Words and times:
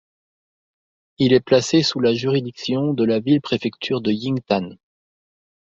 Il 1.19 1.31
est 1.31 1.39
placé 1.45 1.83
sous 1.83 1.99
la 1.99 2.15
juridiction 2.15 2.95
de 2.95 3.03
la 3.05 3.19
ville-préfecture 3.19 4.01
de 4.01 4.11
Yingtan. 4.11 4.71